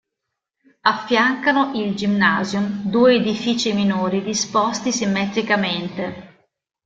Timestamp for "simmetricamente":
4.91-6.47